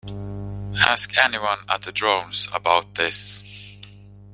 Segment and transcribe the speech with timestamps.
[0.79, 3.43] Ask anyone at the Drones about this.